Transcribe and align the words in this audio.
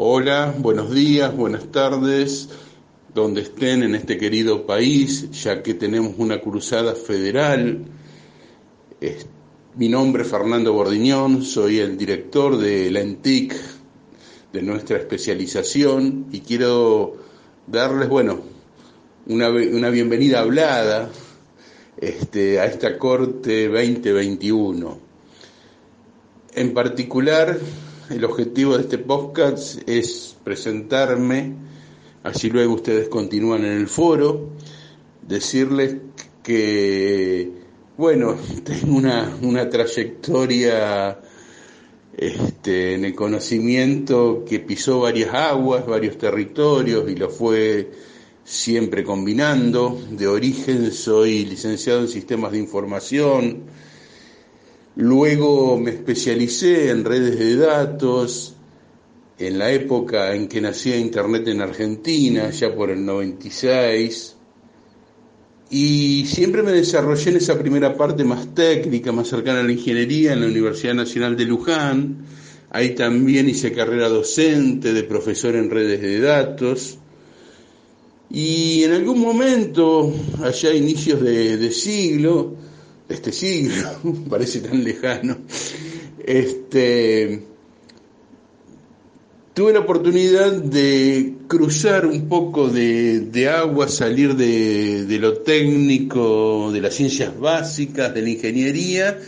Hola, 0.00 0.54
buenos 0.56 0.94
días, 0.94 1.36
buenas 1.36 1.72
tardes, 1.72 2.50
donde 3.12 3.40
estén 3.40 3.82
en 3.82 3.96
este 3.96 4.16
querido 4.16 4.64
país, 4.64 5.28
ya 5.32 5.60
que 5.60 5.74
tenemos 5.74 6.14
una 6.18 6.40
cruzada 6.40 6.94
federal. 6.94 7.84
mi 9.74 9.88
nombre 9.88 10.22
es 10.22 10.28
Fernando 10.28 10.72
Bordiñón, 10.72 11.42
soy 11.42 11.80
el 11.80 11.98
director 11.98 12.58
de 12.58 12.92
la 12.92 13.00
ENTIC, 13.00 13.56
de 14.52 14.62
nuestra 14.62 14.98
especialización, 14.98 16.26
y 16.30 16.42
quiero 16.42 17.16
darles, 17.66 18.08
bueno, 18.08 18.38
una, 19.26 19.48
una 19.48 19.90
bienvenida 19.90 20.42
hablada 20.42 21.10
este, 22.00 22.60
a 22.60 22.66
esta 22.66 22.96
Corte 22.98 23.66
2021. 23.66 24.96
En 26.54 26.72
particular, 26.72 27.58
el 28.10 28.24
objetivo 28.24 28.76
de 28.76 28.82
este 28.82 28.98
podcast 28.98 29.86
es 29.86 30.36
presentarme, 30.42 31.54
así 32.22 32.48
luego 32.48 32.74
ustedes 32.74 33.08
continúan 33.08 33.64
en 33.64 33.72
el 33.72 33.88
foro, 33.88 34.50
decirles 35.26 35.96
que, 36.42 37.50
bueno, 37.96 38.36
tengo 38.64 38.96
una, 38.96 39.36
una 39.42 39.68
trayectoria 39.68 41.18
este, 42.16 42.94
en 42.94 43.04
el 43.04 43.14
conocimiento 43.14 44.44
que 44.48 44.60
pisó 44.60 45.00
varias 45.00 45.34
aguas, 45.34 45.86
varios 45.86 46.16
territorios 46.16 47.10
y 47.10 47.14
lo 47.14 47.28
fue 47.28 47.90
siempre 48.42 49.04
combinando. 49.04 50.00
De 50.10 50.26
origen 50.26 50.92
soy 50.92 51.44
licenciado 51.44 52.00
en 52.00 52.08
sistemas 52.08 52.52
de 52.52 52.58
información, 52.58 53.64
Luego 54.98 55.78
me 55.78 55.92
especialicé 55.92 56.90
en 56.90 57.04
redes 57.04 57.38
de 57.38 57.54
datos, 57.54 58.56
en 59.38 59.56
la 59.56 59.70
época 59.70 60.34
en 60.34 60.48
que 60.48 60.60
nacía 60.60 60.96
Internet 60.96 61.46
en 61.46 61.60
Argentina, 61.60 62.50
ya 62.50 62.74
por 62.74 62.90
el 62.90 63.06
96, 63.06 64.34
y 65.70 66.26
siempre 66.26 66.64
me 66.64 66.72
desarrollé 66.72 67.30
en 67.30 67.36
esa 67.36 67.56
primera 67.56 67.96
parte 67.96 68.24
más 68.24 68.52
técnica, 68.56 69.12
más 69.12 69.28
cercana 69.28 69.60
a 69.60 69.62
la 69.62 69.70
ingeniería, 69.70 70.32
en 70.32 70.40
la 70.40 70.48
Universidad 70.48 70.94
Nacional 70.94 71.36
de 71.36 71.44
Luján. 71.44 72.24
Ahí 72.70 72.96
también 72.96 73.48
hice 73.48 73.70
carrera 73.70 74.08
docente, 74.08 74.92
de 74.92 75.04
profesor 75.04 75.54
en 75.54 75.70
redes 75.70 76.00
de 76.00 76.18
datos. 76.18 76.98
Y 78.30 78.82
en 78.82 78.94
algún 78.94 79.20
momento, 79.20 80.12
allá 80.42 80.70
a 80.70 80.74
inicios 80.74 81.20
de, 81.22 81.56
de 81.56 81.70
siglo, 81.70 82.56
este 83.08 83.32
siglo, 83.32 83.90
parece 84.28 84.60
tan 84.60 84.84
lejano, 84.84 85.38
este, 86.24 87.42
tuve 89.54 89.72
la 89.72 89.80
oportunidad 89.80 90.52
de 90.52 91.34
cruzar 91.48 92.06
un 92.06 92.28
poco 92.28 92.68
de, 92.68 93.48
agua, 93.48 93.88
salir 93.88 94.36
de, 94.36 95.04
de, 95.06 95.18
lo 95.18 95.38
técnico, 95.38 96.70
de 96.72 96.80
las 96.80 96.94
ciencias 96.94 97.38
básicas, 97.38 98.14
de 98.14 98.22
la 98.22 98.30
ingeniería, 98.30 99.18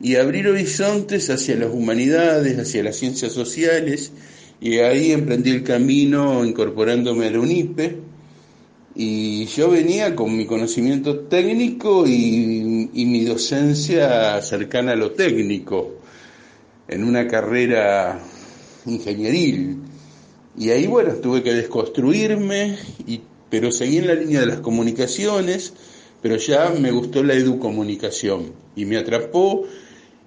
y 0.00 0.16
abrir 0.16 0.48
horizontes 0.48 1.30
hacia 1.30 1.56
las 1.56 1.72
humanidades, 1.72 2.58
hacia 2.58 2.82
las 2.82 2.96
ciencias 2.96 3.32
sociales, 3.32 4.12
y 4.60 4.78
ahí 4.78 5.12
emprendí 5.12 5.50
el 5.50 5.62
camino 5.62 6.44
incorporándome 6.44 7.26
a 7.26 7.30
la 7.32 7.40
UNIPE, 7.40 8.05
y 8.98 9.44
yo 9.46 9.68
venía 9.70 10.16
con 10.16 10.34
mi 10.34 10.46
conocimiento 10.46 11.20
técnico 11.20 12.06
y, 12.06 12.88
mi 12.94 13.24
docencia 13.24 14.40
cercana 14.40 14.92
a 14.92 14.96
lo 14.96 15.12
técnico, 15.12 15.96
en 16.88 17.04
una 17.04 17.28
carrera 17.28 18.18
ingenieril. 18.86 19.76
Y 20.56 20.70
ahí, 20.70 20.86
bueno, 20.86 21.14
tuve 21.16 21.42
que 21.42 21.52
desconstruirme, 21.52 22.78
y, 23.06 23.20
pero 23.50 23.70
seguí 23.70 23.98
en 23.98 24.06
la 24.06 24.14
línea 24.14 24.40
de 24.40 24.46
las 24.46 24.60
comunicaciones, 24.60 25.74
pero 26.22 26.36
ya 26.36 26.70
me 26.70 26.90
gustó 26.90 27.22
la 27.22 27.34
educomunicación 27.34 28.52
y 28.74 28.86
me 28.86 28.96
atrapó 28.96 29.66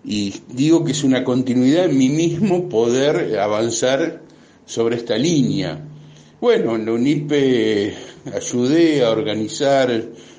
y 0.06 0.34
digo 0.47 0.85
que 0.85 0.91
es 0.91 1.03
una 1.03 1.24
continuidad 1.24 1.85
en 1.85 1.97
mí 1.97 2.09
mismo 2.09 2.69
poder 2.69 3.40
avanzar 3.40 4.22
sobre 4.66 4.96
esta 4.96 5.18
línea. 5.18 5.84
Bueno, 6.41 6.77
en 6.77 6.85
la 6.85 6.94
UNIPE 6.94 7.94
ayudé 8.33 9.03
a 9.03 9.09
organizar 9.09 9.91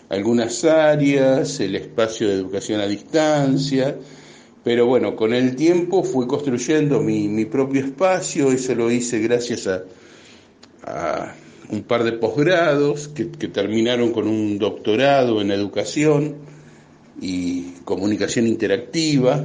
algunas 0.09 0.65
áreas, 0.65 1.61
el 1.61 1.77
espacio 1.77 2.27
de 2.27 2.37
educación 2.37 2.81
a 2.81 2.87
distancia, 2.87 3.99
pero 4.65 4.87
bueno, 4.87 5.15
con 5.15 5.35
el 5.35 5.55
tiempo 5.57 6.03
fui 6.03 6.27
construyendo 6.27 7.03
mi, 7.03 7.45
propio 7.45 7.85
espacio, 7.85 8.51
eso 8.51 8.75
lo 8.75 8.91
hice 8.91 9.19
gracias 9.19 9.69
a, 10.87 11.35
un 11.69 11.83
par 11.83 12.03
de 12.05 12.13
posgrados 12.13 13.09
que, 13.09 13.27
terminaron 13.27 14.11
con 14.11 14.27
un 14.27 14.59
doctorado 14.59 15.43
en 15.43 15.51
educación 15.51 16.37
y 17.21 17.73
comunicación 17.85 18.47
interactiva, 18.47 19.45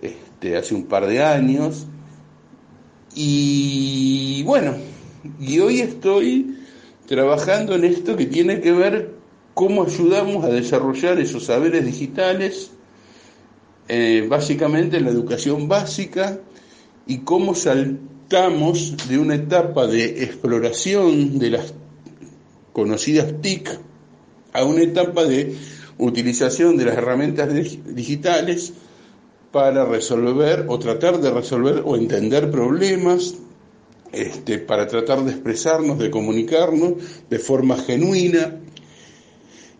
este, 0.00 0.56
hace 0.56 0.72
un 0.76 0.84
par 0.84 1.08
de 1.08 1.20
años. 1.20 1.88
Y 3.16 4.42
bueno, 4.44 4.76
y 5.40 5.58
hoy 5.60 5.80
estoy 5.80 6.56
trabajando 7.06 7.74
en 7.74 7.84
esto 7.84 8.16
que 8.16 8.26
tiene 8.26 8.60
que 8.60 8.72
ver 8.72 9.14
cómo 9.54 9.84
ayudamos 9.84 10.44
a 10.44 10.48
desarrollar 10.48 11.18
esos 11.18 11.44
saberes 11.44 11.84
digitales, 11.84 12.72
eh, 13.88 14.26
básicamente 14.28 14.98
en 14.98 15.04
la 15.04 15.10
educación 15.10 15.68
básica, 15.68 16.40
y 17.06 17.18
cómo 17.18 17.54
saltamos 17.54 18.96
de 19.08 19.18
una 19.18 19.36
etapa 19.36 19.86
de 19.86 20.24
exploración 20.24 21.38
de 21.38 21.50
las 21.50 21.74
conocidas 22.72 23.40
TIC 23.40 23.78
a 24.52 24.64
una 24.64 24.82
etapa 24.82 25.24
de 25.24 25.56
utilización 25.98 26.76
de 26.76 26.86
las 26.86 26.98
herramientas 26.98 27.48
digitales 27.94 28.72
para 29.52 29.86
resolver 29.86 30.66
o 30.68 30.78
tratar 30.78 31.20
de 31.20 31.30
resolver 31.30 31.82
o 31.84 31.96
entender 31.96 32.50
problemas 32.50 33.36
este, 34.16 34.58
para 34.58 34.86
tratar 34.86 35.24
de 35.24 35.32
expresarnos, 35.32 35.98
de 35.98 36.10
comunicarnos 36.10 36.94
de 37.28 37.38
forma 37.38 37.76
genuina. 37.76 38.60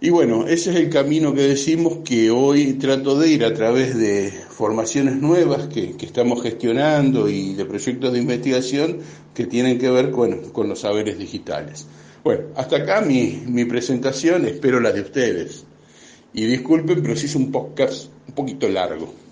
Y 0.00 0.10
bueno, 0.10 0.47
ese 0.47 0.70
es 0.70 0.76
el 0.76 0.91
camino 0.91 1.34
que 1.34 1.42
decimos 1.42 1.98
que 2.04 2.30
hoy 2.30 2.74
trato 2.74 3.19
de 3.19 3.30
ir 3.30 3.44
a 3.44 3.54
través 3.54 3.97
de 3.97 4.30
formaciones 4.50 5.16
nuevas 5.16 5.69
que, 5.69 5.94
estamos 6.00 6.42
gestionando 6.42 7.30
y 7.30 7.54
de 7.54 7.64
proyectos 7.64 8.12
de 8.12 8.19
investigación 8.19 8.98
que 9.34 9.47
tienen 9.47 9.78
que 9.78 9.91
ver 9.91 10.10
con, 10.10 10.50
con 10.50 10.68
los 10.68 10.80
saberes 10.80 11.18
digitales. 11.18 11.86
Bueno, 12.22 12.48
hasta 12.56 12.76
acá 12.76 13.00
mi, 13.00 13.42
mi 13.47 13.64
presentación, 13.64 14.44
espero 14.44 14.80
la 14.80 14.92
de 14.92 15.00
ustedes. 15.00 15.64
Y 16.34 16.44
disculpen, 16.44 17.03
pero 17.03 17.16
si 17.16 17.26
es 17.26 17.34
un 17.34 17.50
podcast 17.50 18.10
un 18.28 18.34
poquito 18.34 18.68
largo. 18.68 19.25